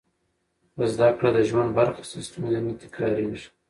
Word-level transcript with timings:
که 0.73 0.83
زده 0.95 1.09
کړه 1.17 1.29
د 1.35 1.39
ژوند 1.49 1.71
برخه 1.79 2.01
شي، 2.09 2.19
ستونزې 2.27 2.59
نه 2.65 2.73
تکرارېږي. 2.83 3.47